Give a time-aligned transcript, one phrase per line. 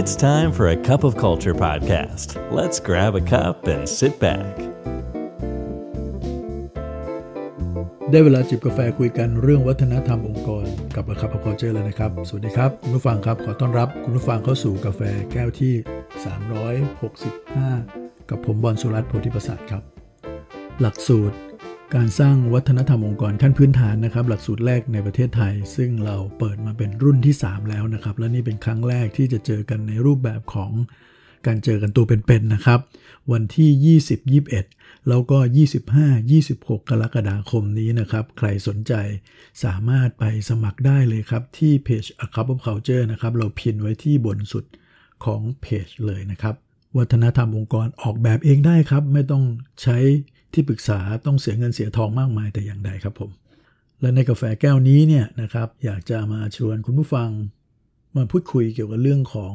[0.00, 2.28] It's time for a cup of culture podcast.
[2.58, 4.52] Let's grab a cup and sit back.
[8.10, 15.00] ได้เวลาจิบกาแฟคุยกันเรื่องวัฒนธรรมองค์กรกับ A Cup of Culture แล้วนะครับ สวัสดีครับ คุณผู้ฟังครับขอต้อนรับคุณผู้ฟังเข้าสู่กาแฟ
[15.32, 15.74] แก้วที่
[17.46, 19.82] 365 กับผมบอลสุรัตน์โพธิประสาทครับ
[20.80, 21.36] หลักสูตร
[21.94, 30.70] การสร้างวัฒนธรรมองค์กรขั้นพื้นฐานนะครับ หลักสูตรแรกในประเทศไทย ซึ่งเราเปิดมาเป็นรุ่นที่ 3 แล้วนะครับ และนี่เป็นครั้งแรกที่จะเจอกันในรูปแบบของ
[31.46, 32.80] การเจอกันตัวเป็นๆนะครับ
[33.32, 34.20] วันที่ 20
[34.64, 35.38] 21 แล้วก็
[35.88, 38.92] 25 26 กรกฎาคมนี้นะครับ ใครสนใจ
[39.64, 44.64] สามารถไปสมัครได้เลยครับ ที่เพจ A Cup of Culture นะครับ เราพินไว้ที่บนสุด
[45.24, 46.54] ของเพจเลยนะครับ
[46.96, 49.44] วัฒนธรรมองค์กรออกแบบเองได้ครับ ไม่ต้อง
[49.82, 49.98] ใช้
[50.52, 53.30] ที่ปรึกษาต้องเสียเงินเสียทองมากมายแต่อย่างใดครับผม
[54.00, 57.28] และในกาแฟแก้วนี้เนี่ยนะครับอยากจะมาชวนคุณผู้ฟัง
[58.16, 59.54] มาพูดคุยเกี่ยวกับเรื่องของ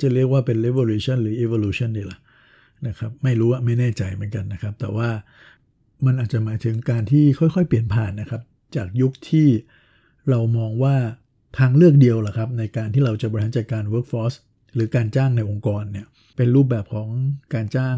[0.00, 2.18] จะเรียกว่าเป็น revolution หรือ evolution ดีละ
[2.86, 5.08] นะครับไม่รู้ไม่แน่ใจเหมือนกันนะครับ แต่ว่า
[6.06, 8.42] มันอาจจะหมายถึงการที่ค่อยๆ เปลี่ยนผ่านนะครับ
[8.76, 9.48] จากยุคที่
[10.30, 10.96] เรามองว่า
[11.58, 14.36] ทางเลือกเดียวแหละครับในการที่เราจะบริหารจัดการ workforce
[14.74, 16.06] หรือการจ้างในองค์กรเนี่ย
[16.36, 17.08] เป็นรูปแบบของ
[17.54, 17.96] การจ้าง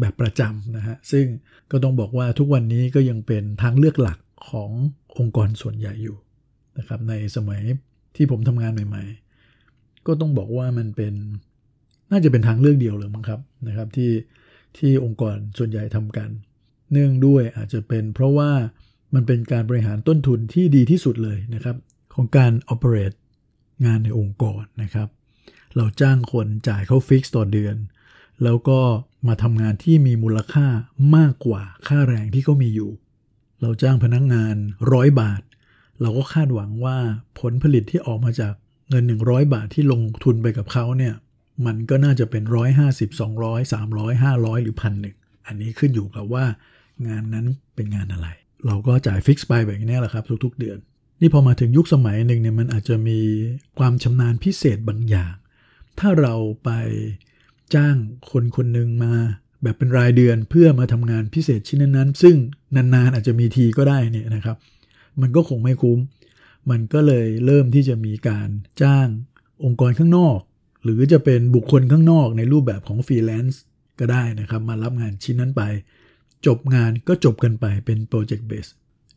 [0.00, 1.26] แบบประจำนะฮะซึ่ง
[1.70, 4.18] ก็ต้องบอกว่าทุกวันนี้ก็ยังเป็นทางเลือกหลัก
[4.50, 4.70] ของ
[5.18, 6.16] องค์กรส่วนใหญ่อยู่
[6.78, 7.62] นะครับในสมัย
[8.16, 9.04] ที่ผมทำงานใหม่
[9.54, 11.14] ๆ ก็ต้องบอกว่ามันเป็น
[12.10, 14.10] น่าจะเป็นทางเลือกเดียวเลยมั้งครับนะครับที่
[14.78, 16.30] ที่องค์กรส่วนใหญ่ทำกัน
[16.92, 18.50] เนื่องด้วยอาจจะเป็นเพราะว่า
[19.14, 21.76] มันเป็นการบริหารต้นทุนที่ดีที่สุดเลยนะครับ
[22.14, 23.16] ของการ operate
[23.86, 25.08] งานในองค์กรนะครับ
[25.76, 27.76] เราจ้างคนจ่ายเขาฟิกต่อเดือน
[28.44, 28.80] แล้วก็
[29.28, 30.66] มาทำงานที่มีมูลค่า
[31.16, 32.90] มากกว่าค่าแรงที่เขามีอยู่
[33.60, 34.56] เราจ้างพนักงงาน
[34.92, 35.42] ร้อยบาท
[36.00, 36.96] เราก็คาดหวังว่า
[37.40, 38.54] ผลผลิตที่ออกมาจาก
[38.88, 41.14] เงิน 100 บาทที่ลงทุนไปกับเขาเนี่ย
[41.66, 42.42] มันก็น่าจะเป็น
[42.82, 46.44] 150 200 300 500 หรือพันหนึ่งอันนี้ขึ้นอยู่กับว่า
[47.08, 48.28] งานนั้นเป็นงานอะไร
[48.66, 50.78] เราก็จ่ายฟิกซ์ไปแบบนี้แหละครับทุกๆเดือน
[51.20, 53.20] นี่พอมาถึงยุคสมัยหนึ่งเนี่ยมันอาจจะมี
[53.78, 55.34] ความชำนาญพิเศษบางอย่าง
[55.98, 56.34] ถ้าเรา
[56.64, 56.70] ไป
[57.74, 57.96] จ้าง
[58.30, 59.14] คนคนหนึ่งมา
[59.62, 62.36] แบบเป็นรายเดือนเพื่อมาทำงานพิเศษชิ้นนั้นๆ ซึ่ง
[62.76, 64.56] นานๆอาจจะมีทีก็ได้เนี่ยนะครับ
[65.20, 65.98] มันก็คงไม่คุ้ม
[66.70, 68.48] มันก็เลยเริ่มที่จะมีการ
[68.82, 69.08] จ้าง
[69.64, 70.38] องค์กรข้างนอก
[70.84, 73.60] หรือจะเป็นบุคคลข้างนอกในรูปแบบของฟรีแลนซ์
[73.98, 75.62] ก็ได้นะครับ มารับงานชิ้นนั้นไป
[76.46, 78.66] จบงานก็จบกันไปเป็นโปรเจกต์เบส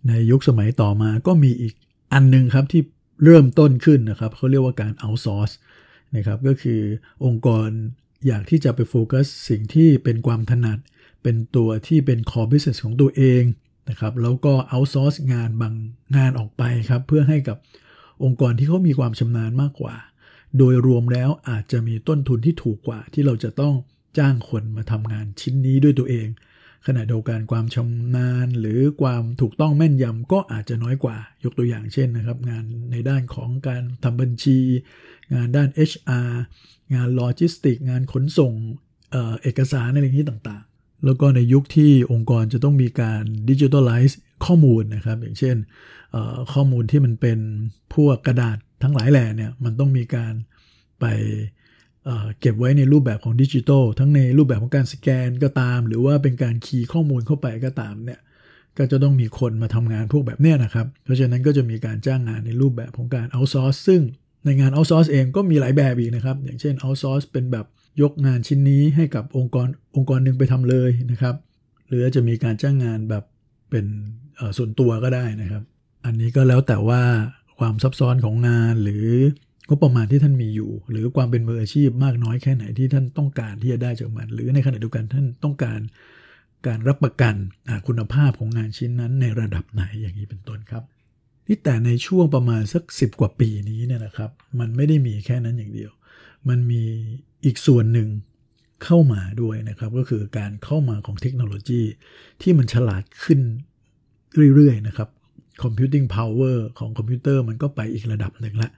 [0.07, 1.73] ในยุคสมัยต่อมาก็มีอีก
[2.13, 2.81] อันหนึงครับที่
[3.23, 5.51] เริ่มต้นขึ้นนะครับเขาเรียกว่าการเอาซอร์ส
[6.15, 6.79] นะครับก็คือ
[7.25, 7.69] องค์กร
[8.27, 10.79] อยากที่จะไปโฟกัสสิ่งที่เป็นความถนัด
[11.23, 13.43] เป็นตัวที่เป็น core business ของตัวเอง
[13.89, 15.73] นะครับแล้วก็ outsource งานบาง
[16.15, 17.57] งานออกไปครับ เพื่อให้กับ
[18.23, 19.95] องค์กรที่เขามีความชำนาญมากกว่า
[20.57, 23.73] โดยรวมแล้วอาจจะมีต้นทุนที่ถูกกว่า ที่เราจะต้อง
[24.17, 26.27] จ้างคนมาทำงานชิ้นนี้ด้วยตัวเอง
[26.87, 34.57] ขณะเดียวกันความชำนาญหรือความถูกต้องแม่นยำก็อาจจะน้อยกว่า ยกตัวอย่างเช่นนะครับ งานในด้านของการทำบัญชี
[35.33, 36.29] งานด้าน HR
[36.93, 38.53] งานโลจิสติก งานขนส่ง
[39.11, 45.55] เออเอกสารอะไรอย่างนี้ต่างๆ แล้วก็ในยุคที่องค์กรจะต้องมีการ digitalize ข้อมูลนะครับ อย่างเช่น
[46.53, 47.39] ข้อมูลที่มันเป็น
[47.95, 50.33] พวกกระดาษทั้งหลายแหล่เนี่ยมันต้องมีการ
[50.99, 51.05] ไป
[52.39, 58.19] เก็บไว้ในรูปแบบของดิจิทัลทั้งในรูปแบบของการสแกนก็ตาม หรือว่าเป็นการ key ข้อมูลเข้าไปก็ตามเนี่ย
[58.77, 64.01] ก็จะต้องมีคนมาทำงานพวกแบบเนี้ยนะครับ เพราะฉะนั้นก็จะมีการจ้างงานในรูปแบบของการเอาซอร์สซึ่ง
[64.45, 67.65] ในงานเอาซอร์สเองก็มีหลายแบบอีกนะครับ อย่างเช่นเอาซอร์สเป็นแบบ
[68.01, 71.35] ยกงานชิ้นนี้ให้กับองค์กรองค์กรหนึ่งไปทำเลยนะครับ
[71.87, 73.23] หรือจะมีการจ้างงานแบบ
[73.69, 73.85] เป็น
[74.57, 75.63] ส่วนตัวก็ได้นะครับ
[76.05, 77.01] อันนี้ก็แล้วแต่ว่า
[77.59, 79.07] ความซับซ้อนของงานหรือ
[79.69, 85.79] ก็ประมาณที่ท่านมีอยู่ หรือความเป็นมืออาชีพมากน้อยแค่ไหนที่ท่านต้องการที่จะได้จากมัน หรือในขณะเดียวกันท่านต้องการ
[86.67, 87.35] การรับประกัน
[87.87, 90.83] คุณภาพของงานชิ้นนั้นในระดับไหนอย่างนี้เป็นต้นครับ
[91.47, 95.91] นี่แต่ในช่วงประมาณสักสิบกว่าปีนี้เนี่ยนะครับ มันไม่ได้มีแค่นั้นอย่างเดียว
[96.49, 96.83] มันมี
[97.45, 98.09] อีกส่วนหนึ่ง
[98.83, 101.81] เข้ามาด้วยนะครับ ก็คือการเข้ามาของเทคโนโลยี
[102.41, 103.39] ที่มันฉลาดขึ้น
[104.55, 105.09] เรื่อยๆนะครับ
[105.63, 108.69] computing power ของคอมพิวเตอร์มันก็ไปอีกระดับหนึ่งละ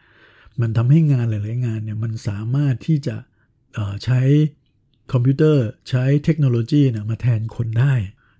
[0.62, 3.16] มันทำให้งานหลาย ๆ งานเนี่ยมันสามารถที่จะ
[4.04, 4.22] ใช้
[5.12, 7.94] คอมพิวเตอร์ใช้เทคโนโลยีเนี่ยมาแทนคนได้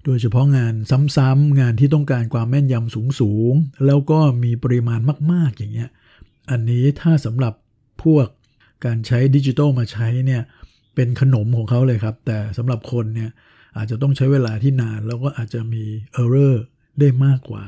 [0.06, 0.74] โดยเฉพาะงาน
[1.18, 5.00] ซ้ำๆงานที่ต้องการความแม่นยำสูง ๆ แล้วก็มีปริมาณ
[5.32, 5.90] มาก ๆ อย่างเงี้ย
[6.52, 7.54] อันนี้ถ้าสำหรับ
[8.04, 8.28] พวก
[8.86, 10.42] การใช้ดิจิทัลมาใช้เนี่ย
[10.96, 13.30] เป็นขนมของเขาเลยครับ แต่สำหรับคนเนี่ย
[13.78, 16.64] อาจจะต้องใช้เวลาที่นานแล้วก็อาจจะมี error
[17.00, 17.64] ได้มากกว่า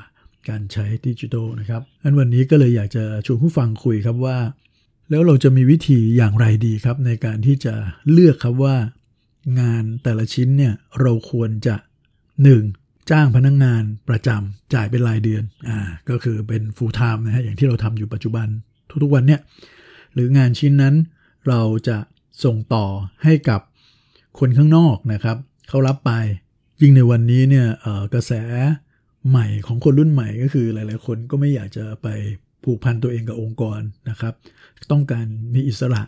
[0.50, 4.38] การใช้ดิจิทัลนะครับอันวันนี้ก็เลยอยากจะชวนผู้ฟังคุยครับว่า
[5.09, 7.74] แล้วเราจะมีวิธีอย่างไรดีครับ ในการที่จะ
[8.12, 8.75] เลือกครับว่า
[9.59, 11.75] งานแต่ละชิ้นเนี่ยเราควรจะ
[12.44, 13.12] 1.
[13.12, 15.77] จ้างพนักงงานประจำจ่ายเป็นรายเดือนอ่า
[16.09, 18.47] ก็คือเป็น full time นะฮะอย่างที่เราทำอยู่ปัจจุบัน
[19.03, 19.42] ทุกๆวันเนี่ย
[20.13, 20.95] หรืองานชิ้นนั้น
[21.47, 21.97] เราจะ
[22.44, 22.85] ส่งต่อ
[23.24, 23.62] ให้กับ
[24.39, 25.38] คนข้างนอกนะครับ
[25.69, 26.12] เขารับไป
[26.81, 27.68] ยิ่งในวันนี้เนี่ย
[28.13, 28.33] กระแส
[29.30, 32.07] ใหม่ของคนรุ่นใหม่ก็คือหลาย ๆ คนก็ไม่อยากจะไป
[32.63, 33.80] ผูกพันตัวเองกับองค์กร
[34.10, 34.33] นะครับ
[34.92, 36.04] ต้องการมีอิสระ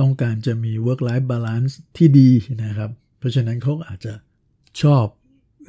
[0.00, 2.30] ต้องการจะมี work life balance ที่ดี
[2.64, 4.12] นะครับ เพราะฉะนั้นเขาอาจจะ
[4.82, 5.06] ชอบ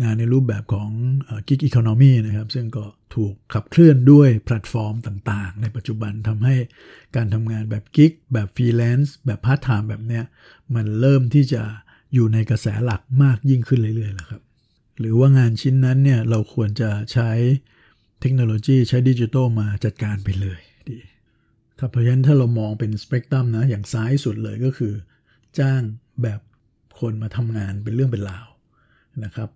[0.04, 0.90] งานในรูปแบบของ
[1.48, 2.86] gig economy นะครับ ซึ่งก็
[3.16, 6.56] ถูกขับเคลื่อนด้วยแพลตฟอร์มต่าง ๆ ในปัจจุบันทำให้
[7.16, 10.24] การทำงานแบบ gig แบบฟรีแลนซ์แบบพาร์ทไทม์แบบเนี้ย
[10.76, 11.62] มันเริ่มที่จะ
[12.14, 14.42] อยู่ในกระแสหลักมากยิ่งขึ้นเรื่อยๆแล้วครับ
[15.00, 17.30] หรือว่างานชิ้นนั้นเนี่ยเราควรจะใช้
[18.22, 20.60] เทคโนโลยีใช้ดิจิทัลมาจัดการไปเลย
[20.90, 20.98] ดี
[21.80, 24.94] ครับเพราะฉะนั้นถ้าเรามองเป็นสเปกตรัมนะอย่างซ้ายสุดเลยก็คือ
[25.60, 25.82] จ้าง
[26.24, 26.40] แบบ
[27.00, 28.48] คนมาทำงานเป็นเรื่องเป็นราว
[29.24, 29.50] นะครับ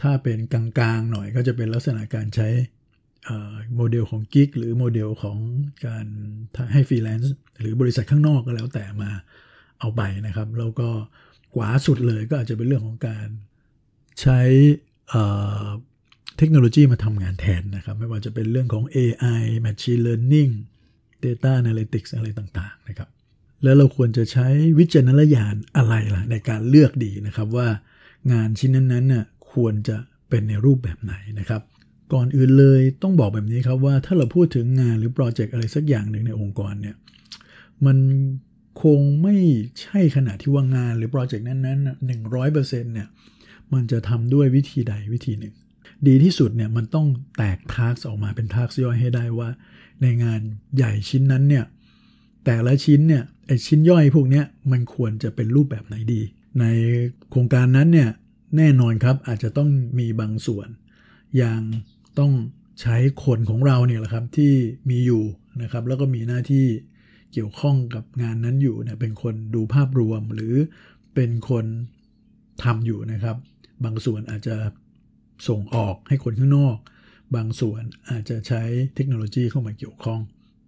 [0.00, 0.64] ถ้าเป็นกลา
[0.96, 2.48] งๆหน่อยก็จะเป็นลักษณะการใช้
[3.76, 5.38] โมเดลของ gig หรือโมเดลของ
[5.86, 6.06] การ
[6.72, 9.10] ให้ฟรีแลนซ์หรือบริษัทข้างนอกก็แล้วแต่มา
[9.80, 10.88] เอาไปนะครับ แล้วก็
[11.56, 13.26] ขวาสุดเลยก็อาจจะเป็นเรื่องของการ
[14.20, 14.40] ใช้
[16.38, 20.52] เทคโนโลยีมาทำงานแทนนะครับ ไม่ว่าจะเป็นเรื่องของ AI Machine Learning
[21.24, 23.08] Data Analytics อะไรต่างๆนะครับ
[23.62, 24.46] แล้วเราควรจะใช้
[24.78, 27.68] วิจารณญาณอะไรล่ะในการเลือกดีนะครับว่า
[28.32, 29.96] งานชิ้นนั้นๆน่ะควรจะ
[30.28, 31.62] เป็นในรูปแบบไหนนะครับ
[32.12, 36.96] ก่อนอื่นเลยต้องบอกแบบนี้ครับว่าถ้าเราพูดถึงงานหรือโปรเจกต์อะไรสักอย่างหนึ่งในองค์กรเนี่ย
[37.86, 37.98] มัน
[38.82, 39.36] คงไม่
[39.82, 43.08] ใช่ขนาดที่ว่างานหรือโปรเจกต์นั้นๆหนึ่งร้อยเปอร์เซ็นต์เนี่ย
[43.74, 45.54] มันจะทำด้วยวิธีใดวิธีหนึ่ง
[46.06, 49.48] ดีที่สุดเนี่ยมันต้องแตก task ออกมาเป็น task ย่อยให้ได้ว่า
[50.02, 50.40] ในงาน
[50.76, 51.64] ใหญ่ชิ้นนั้นเนี่ย
[52.44, 54.42] แต่ละชิ้นเนี่ยไอชิ้นย่อยพวกนี้
[54.72, 56.20] มันควรจะเป็นรูปแบบไหนดี
[56.60, 56.64] ใน
[57.30, 58.10] โครงการนั้นเนี่ย
[58.56, 60.68] แน่นอนครับอาจจะต้องมีบางส่วน
[61.36, 61.60] อย่าง
[62.18, 62.32] ต้อง
[62.80, 64.52] ใช้คนของเราเนี่ยแหละครับที่
[64.90, 65.22] มีอยู่
[65.62, 66.66] นะครับแล้วก็มีหน้าที่
[67.32, 70.54] เกี่ยวข้องกับงานนั้นอยู่เนี่ยเป็นคนดูภาพรวมหรือ
[71.14, 71.64] เป็นคน
[72.64, 73.36] ทำอยู่นะครับ
[73.84, 74.56] บางส่วนอาจจะ
[75.48, 76.76] ส่งออกให้คนข้างนอก
[77.36, 78.62] บางส่วนอาจจะใช้
[78.94, 80.20] เทคโนโลยีเข้ามาเกี่ยวข้อง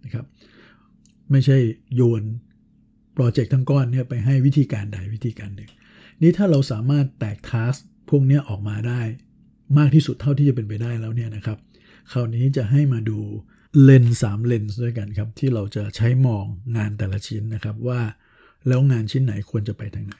[0.03, 0.25] นะครับ
[1.31, 1.57] ไม่ใช่
[1.95, 2.23] โยน
[3.13, 5.71] โปรเจกต์ทั้งก้อนเนี่ยไปให้วิธีการใดวิธีการหนึ่ง
[6.21, 7.75] นี่ถ้าเราสามารถแตกทัส
[8.09, 9.01] พวกนี้ออกมาได้
[9.77, 11.57] มากที่สุดเท่าที่จะเป็นไปได้แล้วเนี่ยนะครับ
[12.11, 13.19] คราวนี้จะให้มาดู
[13.83, 16.45] เลนส์สามเลนส์ด้วยกันครับ ที่เราจะใช้มอง
[16.77, 18.01] งานแต่ละชิ้นนะครับว่า
[18.67, 20.15] แล้วงานชิ้นไหนควรจะไปทางไหน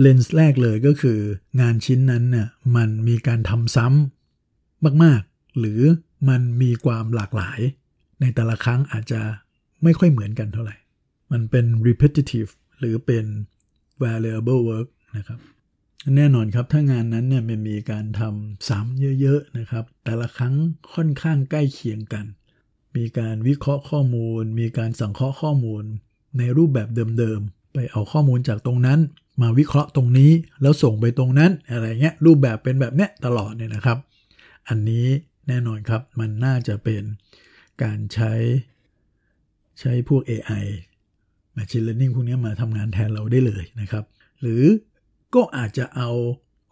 [0.00, 1.20] เลนส์แรกเลยก็คือ
[1.60, 5.80] งานชิ้นนั้นเนี่ยมันมีการทำซ้ำมากๆ หรือ
[6.28, 7.60] มันมีความหลากหลาย
[8.20, 9.20] ในแต่ละครั้งอาจจะ
[9.82, 10.76] ไม่ค่อยเหมือนกันเท่าไหร่
[11.32, 13.26] มันเป็น repetitive หรือเป็น
[14.02, 15.38] variable work นะครับ
[16.16, 20.54] แน่นอนครับถ้างานนั้นเนี่ยมันมีการทำซ้ำเยอะๆนะครับ แต่ละครั้ง
[20.94, 22.26] ค่อนข้างใกล้เคียงกัน
[22.96, 25.84] มีการวิเคราะห์ข้อมูล มีการสังเคราะห์ข้อมูล
[26.38, 26.88] ในรูปแบบ
[27.18, 28.98] เดิมๆไปเอาข้อมูลจากตรงนั้น
[29.42, 30.32] มาวิเคราะห์ตรงนี้
[30.62, 33.98] แล้วส่งไปตรงนั้นอะไรเงี้ยรูปแบบเป็นแบบเนี้ยตลอดเนี่ยนะครับ
[34.68, 35.06] อันนี้
[35.48, 37.02] แน่นอนครับมันน่าจะเป็น
[37.82, 38.32] การใช้
[39.80, 40.64] ใช้พวก AI
[41.56, 44.04] Machine Learning พวกนี้มาทำงานแทนเราได้เลยนะครับ
[44.40, 44.62] หรือ
[45.34, 46.10] ก็อาจจะเอา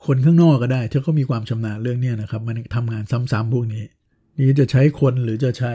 [0.06, 3.84] คนข้างนอกก็ได้ ถ้าเขามีความชำนาญเรื่องนี้นะครับ มันทำงานซ้ำๆพวกนี้
[4.36, 5.74] นี่จะใช้คนหรือจะใช้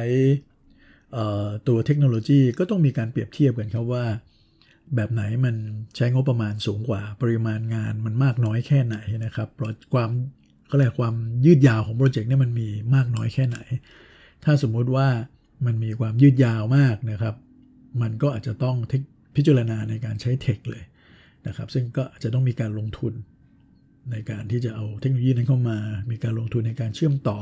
[1.67, 4.05] ตัวเทคโนโลยีก็ต้องมีการเปรียบเทียบกันครับว่า
[4.95, 5.55] แบบไหนมัน
[5.95, 10.09] ใช้งบประมาณสูงกว่าปริมาณงานมันมากน้อยแค่ไหนนะครับเพราะความ
[10.69, 13.57] ก็เรียกความยืดยาวของโปรเจกต์นี่มันมีมากน้อยแค่ไหน
[14.43, 15.07] ถ้าสมมุติว่า
[15.65, 17.35] มันมีความยืดยาวมากนะครับ
[18.01, 18.75] มันก็อาจจะต้อง
[19.35, 20.83] พิจารณาในการใช้เทคเลย
[21.47, 23.13] นะครับ ซึ่งก็จะต้องมีการลงทุน
[24.11, 25.77] ในการที่จะเอาเทคโนโลยีนั้นเข้ามา
[26.11, 27.37] มีการลงทุนในการเชื่อมต่อ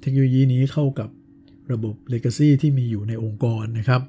[0.00, 1.10] เทคโนโลยีนี้เข้ากับ
[1.72, 4.02] ระบบ Legacy ที่มีอยู่ในองค์กรนะครับ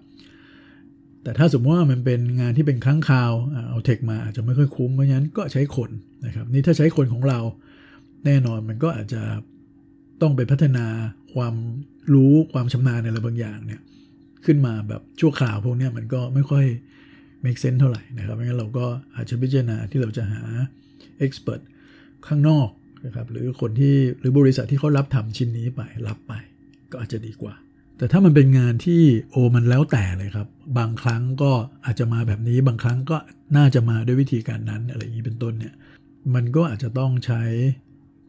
[1.24, 3.32] แต่ถ้าสมมติว่ามันเป็นงานที่เป็นครั้งคราว
[3.70, 5.90] เอาเทคมาอาจจะไม่ค่อยคุ้มเพราะฉะนั้นก็ใช้คน
[6.26, 7.40] นะครับนี่ถ้าใช้คนของเรา
[8.26, 9.22] แน่นอนมันก็อาจจะ
[10.22, 10.86] ต้องไปพัฒนา
[11.34, 11.56] ความ
[12.14, 13.82] รู้ความชำนาญในอะไรบางอย่างเนี่ย
[14.46, 16.66] ขึ้นมาแบบชั่วคราวพวกนี้มันก็ไม่ค่อย
[17.44, 18.86] make sense เท่าไหร่นะครับไม่งั้นเราก็
[19.16, 20.42] อาจจะพิจารณาที่เราจะหา
[21.26, 21.62] expert
[22.28, 22.70] ข้างนอก
[23.06, 26.34] นะครับหรือคนที่หรือบริษัทที่เขารับทำชิ้นนี้ไปรับไป
[26.92, 27.54] ก็อาจจะดีกว่า
[28.02, 31.52] แต่ถ้ามันเป็นงานที่โอมันแล้วแต่เลยครับ บางครั้งก็
[31.86, 33.18] อาจจะมาแบบนี้ บางครั้งก็
[33.58, 35.74] น่าจะมาด้วยวิธีการนั้นอะไรอย่างนี้เป็นต้นเนี่ย
[36.36, 37.42] มันก็อาจจะต้องใช้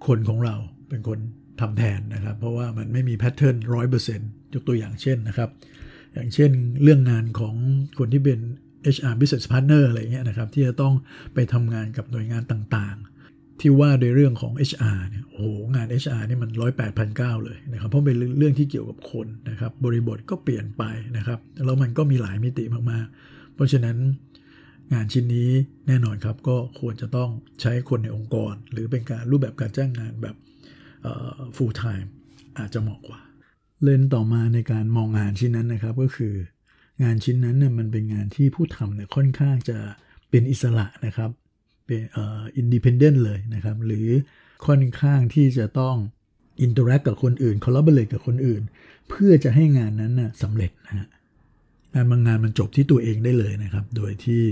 [0.07, 0.55] คนของเรา
[0.89, 1.19] เป็นคน
[1.61, 5.51] ทำแทนนะครับ เพราะว่ามันไม่มีแพทเทิร์นร้อยเปอร์เซ็นต์ยกตัวอย่างเช่นนะครับ
[6.15, 6.51] อย่างเช่น
[6.83, 7.55] เรื่องงานของ
[7.99, 8.39] คนที่เป็น
[8.97, 10.95] HR Business Partner อะไรเงี้ยนะครับ ที่จะต้อง
[11.35, 13.12] ไปทำงานกับหน่วยงานต่างๆ
[13.61, 15.45] ที่ว่าโดยเรื่องของ HR เนี่ยโอ้โห
[15.75, 20.83] งาน HR นี่มันร้อยแปดพันเเลยนะครับ เพราะเป็นเรื่องที่เกี่ยวกับคนนะครับ บริบทก็เปลี่ยนไป
[21.17, 23.97] นะครับ แล้วมันก็มีหลายมิติมากๆ เพราะฉะนั้น
[24.93, 25.51] งานชิ้นนี้
[25.87, 27.31] แน่นอนครับก็ควรจะต้อง
[27.61, 30.37] ใช้คนในองค์กร หรือเป็นการรูปแบบการจ้างงานแบบ
[31.57, 32.09] full time
[32.59, 33.21] อาจจะเหมาะกว่า
[33.83, 36.35] เลนส์ต่อมาในการมองงานชิ้นนั้นนะครับก็คือ
[37.03, 39.79] งานชิ้นนั้นเนี่ยมันเป็นงานที่ผู้ทำเนี่ยค่อนข้างจะ
[40.31, 41.31] เป็นอิสระนะครับ
[42.57, 44.09] independent เลยนะครับ หรือ
[44.67, 45.97] ค่อนข้างที่จะต้อง
[46.63, 48.63] interact กับคนอื่น collaborate กับคนอื่น
[49.09, 51.09] เพื่อจะให้งานนั้นน่ะสำเร็จนะฮะ
[51.95, 54.43] งานบางงานมันจบที่ตัวเองได้เลยนะครับ โดยที่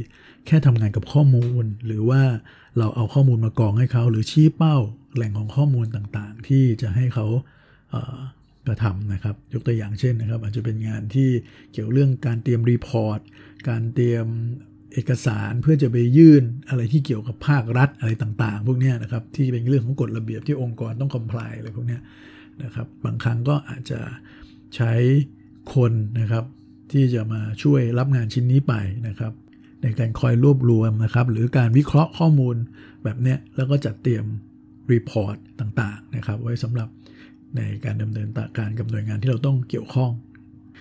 [0.46, 2.22] แค่ทำงานกับข้อมูล หรือว่า
[2.78, 4.76] เราเอาข้อมูลมากองให้เขา หรือชี้เป้า
[5.14, 7.26] แหล่งของข้อมูลต่างๆ ที่จะให้เขา
[8.66, 11.28] กระทำนะครับ ยกตัวอย่างเช่นนะครับ อาจจะเป็นงานที่
[11.72, 13.20] เกี่ยวเรื่องการเตรียม report
[13.68, 14.26] การเตรียม
[14.92, 21.98] เอกสารเพื่อจะไปยื่นอะไรที่เกี่ยวกับภาครัฐอะไรต่างๆ พวกนี้นะครับที่เป็นเรื่องของกฎระเบียบที่องค์กรต้อง comply อะไรพวกนี้
[22.62, 24.00] นะครับบางครั้งก็อาจจะ
[24.76, 24.92] ใช้
[25.74, 26.44] คนนะครับ
[26.92, 28.74] ที่จะมาช่วยรับงานชิ้นนี้ไป
[29.08, 29.32] นะครับ
[29.82, 32.56] ในการคอยรวบรวมนะครับหรือการวิเคราะห์ข้อมูล
[33.04, 34.24] แบบเนี้ยแล้วก็จัดเตรียม
[34.92, 36.88] รีพอร์ตต่างๆนะครับไว้สำหรับ
[37.56, 38.28] ในการดำเนิน
[38.58, 40.10] การกับหน่วยงานที่เราต้องเกี่ยวข้อง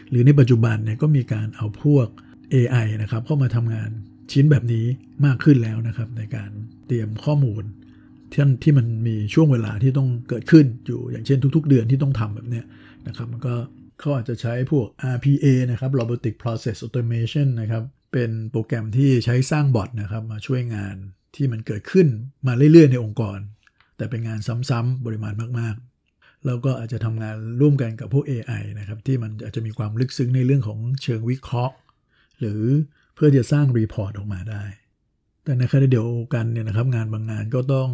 [0.10, 2.08] หรือในปัจจุบันเนี่ยก็มีการเอาพวก
[2.54, 3.90] AI นะครับเข้ามาทำงาน
[4.32, 4.86] ชิ้นแบบนี้
[5.26, 6.52] มากขึ้นแล้วนะครับ ในการ
[6.88, 7.64] เตรียมข้อมูล
[8.34, 12.66] ที่ที่มันมีช่วงเวลาที่ต้องเกิดขึ้นอยู่อย่างเช่นทุก ๆ เดือนที่ต้องทำแบบเนี้ย
[13.08, 13.56] นะครับมันก็
[14.00, 20.96] เขาอาจจะใช้พวก RPA นะครับ Robotic Process Automation นะครับ เป็นโปรแกรมที่ใช้สร้างบอทนะครับ มาช่วยงาน
[21.36, 22.08] ที่มันเกิดขึ้น
[22.48, 23.40] มาเรื่อย ๆ ในองค์กร
[23.98, 24.40] แต่เป็นงาน
[24.70, 31.76] ซ้ำๆปริมาณมากๆ แล้วก็อาจจะทำงานร่วมกันกับพวก AI นะครับ ที่มันอาจจะมีความลึกซึ้งในเรื่องของเชิงวิเคราะห์
[32.40, 32.62] หรือ
[33.16, 34.64] เพื่อจะสร้าง report ออกมาได้
[35.44, 37.90] แต่ในขณะเดียวกันเนี่ยนะครับงานบางงานก็ต้อง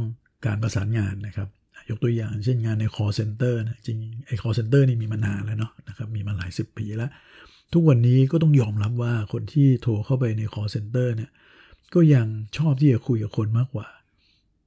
[0.45, 1.47] การประสานงานนะครับ
[1.89, 7.11] ยกตัวอย่างเช่นงานใน call center นะจริงไอ้ call center นี่มีมานานแล้วเนาะนะครับมีมาหลายสิบปีแล้ว
[7.73, 11.31] ทุกวันนี้ก็ต้องยอมรับว่าคนที่โทรเข้าไปใน call center เนี่ย
[11.93, 13.87] ก็ยังชอบที่จะคุยกับคนมากกว่า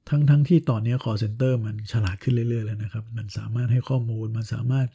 [0.09, 4.87] ทั้งทั้งที่ตอนนี้ call center มันฉลาดขึ้นเรื่อยๆแล้วนะครับ มันสามารถให้ข้อมูล มันสามารถ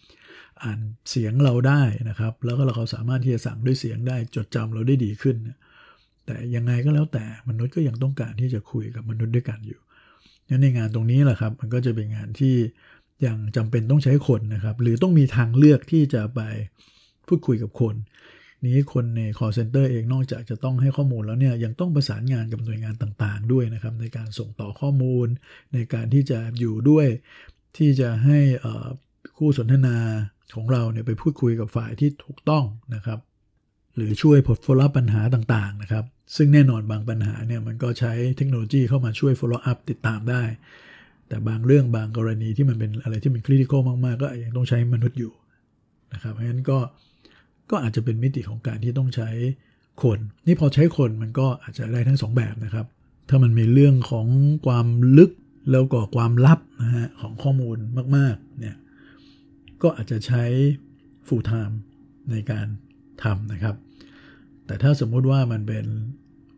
[0.65, 0.79] อ่าน
[1.11, 5.37] เสียงเราได้นะครับ แล้วก็เราเขาสามารถที่จะสั่งด้วยเสียงได้ จดจำเราได้ดีขึ้น
[6.27, 9.81] แต่ยังไงก็แล้วแต่มนุษย์ก็ยังต้องการที่จะคุยกับมนุษย์ด้วยกันอยู่
[10.49, 12.55] นั้นในงานตรงนี้แหละครับ มันก็จะเป็นงานที่
[13.27, 16.41] ยังจำเป็นต้องใช้คนนะครับ หรือต้องมีทางเลือกที่จะไป
[17.27, 17.95] พูดคุยกับคน
[18.67, 25.27] นี้คนใน call center เองนอกจากจะต้องให้ข้อมูลแล้วเนี่ยยังต้องประสานงานกับหน่วยงานต่างๆ ด้วยนะครับในการส่งต่อข้อมูล
[25.75, 27.07] ในการที่จะอยู่ด้วย
[27.77, 28.39] ที่จะให้
[29.37, 29.97] คู่สนทนา
[30.55, 33.19] ของเราเนี่ยไปพูดคุยกับฝ่ายที่ถูกต้องนะครับ
[33.97, 36.05] หรือช่วยพ follow ปัญหาต่างๆนะครับ
[36.37, 40.43] ซึ่งแน่นอนบางปัญหาเนี่ยมันก็ใช้เทคโนโลยีเข้ามาช่วย follow up ติดตามได้
[41.29, 45.33] แต่บางเรื่องบางกรณีที่มันเป็นอะไรที่มันคริติคอลมากๆ ก็ยังต้องใช้มนุษย์อยู่
[46.13, 46.79] นะครับเพราะฉะนั้นก็
[47.75, 49.31] ก็อาจจะเป็นมิติของการที่ต้องใช้
[50.03, 52.87] คน นี่พอใช้คนมันก็อาจจะได้ทั้งสองแบบนะครับ
[53.29, 54.27] ถ้ามันมีเรื่องของ
[54.67, 54.87] ความ
[55.19, 55.31] ลึก
[55.71, 57.77] แล้วก็ความลับนะฮะของข้อมูล
[58.17, 58.77] มากๆเนี่ย
[59.83, 60.45] ก็อาจจะใช้
[61.27, 61.75] full time
[62.31, 62.67] ในการ
[63.23, 63.75] ทำนะครับ
[64.67, 65.87] แต่ถ้าสมมุติว่ามันเป็น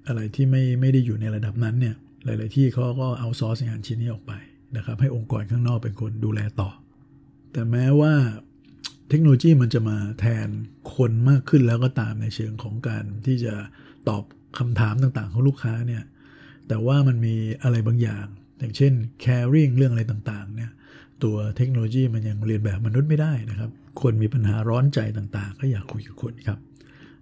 [0.07, 1.95] อะไรที่ไม่ไม่ได้อยู่ในระดับนั้นเนี่ย
[2.25, 4.33] หลาย ๆ ที่เขาก็เอาซอสงานชิ้นนี้ออกไป
[4.77, 6.71] นะครับ ให้องค์กรข้างนอกเป็นคนดูแลต่อ
[7.53, 8.15] แต่แม้ว่า
[9.09, 10.49] เทคโนโลยีมันจะมาแทน
[10.99, 13.55] คนมากขึ้นแล้วก็ตามในเชิงของการที่จะ
[14.09, 14.23] ตอบ
[14.59, 16.03] คำถามต่างๆ ของลูกค้าเนี่ย
[16.69, 18.27] แต่ว่ามันมีอะไรบางอย่าง
[18.59, 18.93] อย่างเช่น
[19.25, 20.71] caring เรื่องอะไรต่างๆเนี่ย
[21.23, 23.71] ตัวเทคโนโลยีมันยังเรียนแบบมนุษย์ไม่ได้นะครับ
[24.03, 26.59] คนมีปัญหาร้อนใจต่างๆ ก็อยากคุยกับคนครับ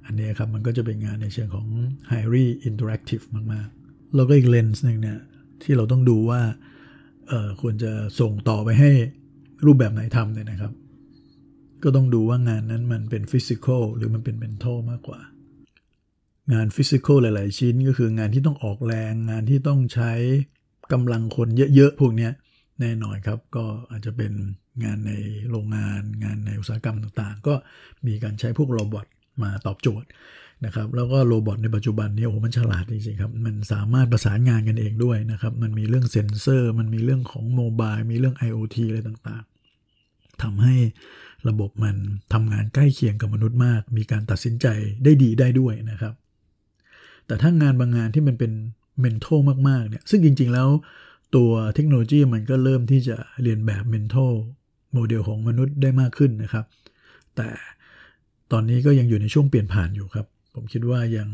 [0.06, 1.66] อันนี้ครับมันก็จะเป็นงานในเชิงของ
[2.10, 5.18] highly interactive มากๆ แล้วก็อีกเลนส์หนึ่งเนี่ย
[5.62, 6.40] ที่เราต้องดูว่า
[7.60, 8.90] ควรจะส่งต่อไปให้
[9.66, 10.72] รูปแบบไหนทำเนี่ยนะครับ
[11.84, 15.20] ก็ต้องดูว่างานนั้นมันเป็นฟิสิกอลหรือมันเป็นเมนทัลมากกว่า
[16.52, 20.12] งาน physical หลาย ๆ ชิ้นก็คืองานที่ต้องออกแรง งานที่ต้องใช้
[20.92, 22.28] กำลังคนเยอะ ๆ พวกนี้
[22.80, 24.32] แน่นอนครับก็อาจจะเป็น
[24.84, 25.12] งานใน
[25.50, 27.54] โรงงาน งานในอุตสาหกรรมต่างๆ ก็
[28.06, 29.06] มีการใช้พวก robot
[29.42, 30.08] มาตอบโจทย์
[30.64, 40.74] นะครับแล้วก็ robot ในปัจจุบันนี้โอ้มันฉลาดจริงๆครับ มันสามารถประสานงานกันเองด้วยนะครับ มันมีเรื่องเซ็นเซอร์ มันมีเรื่องของ mobile มีเรื่อง IoT อะไรต่างๆทำให้
[41.48, 41.96] ระบบมัน
[42.32, 44.66] ทำงานใกล้เคียงกับมนุษย์มาก มีการตัดสินใจ
[45.04, 46.14] ได้ดีได้ด้วยนะครับ
[47.26, 48.52] แต่ถ้างานบางงานที่มันเป็น
[49.00, 50.68] mental มากๆเนี่ยซึ่งจริง ๆ แล้ว
[51.36, 54.32] ตัวเทคโนโลยีมันก็เริ่มที่จะเลียนแบบ mental
[54.92, 56.64] model ของมนุษย์ได้มากขึ้นนะครับ
[57.36, 57.48] แต่
[58.52, 61.28] ตอนนี้ก็ยังอยู่ในช่วงเปลี่ยนผ่านอยู่ครับ ผมคิดว่ายัง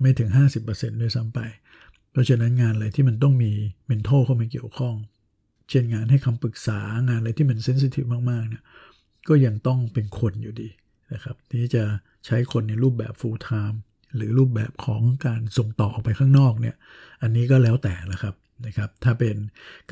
[0.00, 0.30] ไม่ถึง
[0.64, 1.40] 50%ด้วยซ้ำไป
[2.10, 3.52] เพราะฉะนั้นงานอะไรที่มันต้องมี
[3.86, 4.94] mental เข้ามาเกี่ยวข้อง
[5.68, 8.62] เช่นงานให้คำปรึกษางานอะไรที่มันเซนซิทีฟมากๆเนี่ย
[9.28, 10.68] ก็ยังต้องเป็นคนอยู่ดี
[11.12, 11.84] นะครับที่จะ
[12.26, 13.76] ใช้คนในรูปแบบ full time
[14.16, 16.76] หรือรูปแบบของการส่งต่อออกไปข้างนอกเนี่ย
[17.22, 18.34] อันนี้ก็แล้วแต่ละครับ
[18.66, 19.36] นะครับถ้าเป็น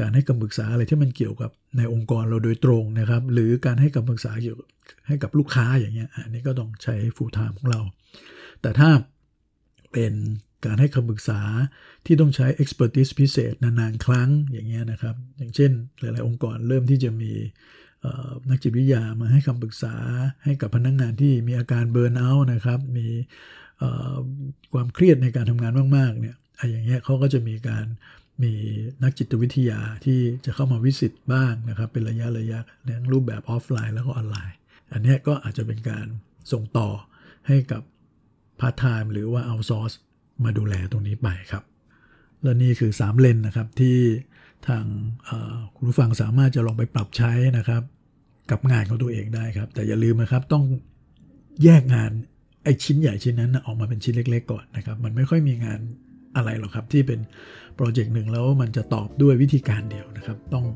[0.00, 4.58] การให้คำปรึกษาอะไรที่มันเกี่ยวกับในองค์กรเราโดยตรงนะครับ หรือการให้คำปรึกษาเกี่ยว
[5.06, 7.80] ให้กับลูกค้าอย่างเงี้ยอันนี้ก็ต้องใช้ full time ของเรา
[8.62, 8.90] แต่ถ้า
[9.92, 10.12] เป็น
[10.66, 11.40] การให้คำปรึกษา
[12.06, 15.70] ที่ต้องใช้ expertise พิเศษนานๆครั้งอย่างเงี้ยนะครับ อย่างเช่น
[16.00, 17.32] หลายๆองค์กรเริ่มที่จะมี
[18.50, 19.95] นักจิตวิทยามาให้คำปรึกษา
[20.45, 23.09] ให้กับพนักงงานที่มีอาการเบิร์นเอาท์นะครับ มี
[24.73, 27.87] ความเครียดในการทำงานมากๆเนี่ยไอ้อย่างเงี้ยเขาก็จะมีการ
[28.42, 28.52] มี
[29.02, 34.57] นักจิตวิทยาที่จะเข้ามาวิสิตบ้างนะครับ เป็นระยะระยะในรูปแบบออฟไลน์แล้วก็ออนไลน์
[34.92, 36.07] อันนี้ก็อาจจะเป็นการ
[36.52, 36.88] ส่งต่อ
[37.49, 37.83] ให้กับ
[38.61, 39.92] พาร์ทไทม์หรือว่า outsource
[40.45, 41.64] มาดูแลตรงนี้ไปครับ
[42.42, 43.99] และนี่คือ 3 เลนส์นะครับที่
[44.69, 44.85] ทาง
[45.76, 47.83] คุณผู้ฟังสามารถจะลองไปปรับใช้นะครับ
[48.50, 50.64] กับงานของตัวเองได้ครับ แต่อย่าลืมนะครับต้อง
[51.64, 52.11] แยกงาน
[52.64, 55.81] ไอชิ้นใหญ่ชิ้นนั้นออกมาเป็นชิ้นเล็ก ๆ ก่อนนะครับ มันไม่ค่อยมีงาน
[56.37, 57.21] อะไรหรอกครับ ที่เป็น
[57.76, 60.67] โปรเจกต์หนึ่งแล้วมันจะตอบด้วยวิธีการเดียวนะครับ ต้อง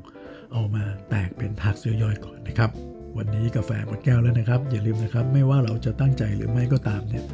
[0.53, 2.71] เอามาแตกเป็น part ย่อยๆก่อนนะครับ
[3.17, 7.25] วันนี้กาแฟหมดแก้วแล้วนะครับ อย่าลืมนะครับ ไม่ว่าเราจะตั้งใจหรือไม่ก็ตามเนี่ย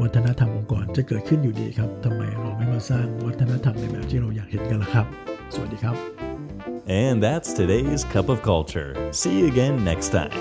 [0.00, 5.95] วัฒนธรรมองค์กรจะเกิดขึ้นอยู่ดีครับทำไมเราไม่มาสร้างวัฒนธรรมในแบบที่เราอยากเห็นกันล่ะครับ สวัสดีครับ
[7.03, 8.89] And that's today's Cup of Culture.
[9.19, 10.33] See you again next time.